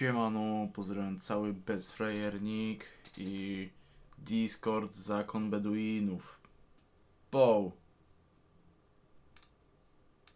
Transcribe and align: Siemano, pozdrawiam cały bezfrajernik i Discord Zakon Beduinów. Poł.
Siemano, 0.00 0.68
pozdrawiam 0.72 1.20
cały 1.20 1.52
bezfrajernik 1.52 2.84
i 3.18 3.70
Discord 4.18 4.94
Zakon 4.94 5.50
Beduinów. 5.50 6.40
Poł. 7.30 7.72